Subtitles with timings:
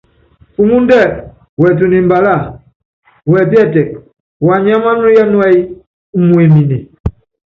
[0.53, 1.03] Pumúndɛ́
[1.59, 2.41] wɛɛtunu mbaláa,
[3.31, 3.89] wɛpíɛ́tɛk,
[4.45, 5.59] waniáma á nuya núɛ́yí
[6.17, 6.77] umuemine.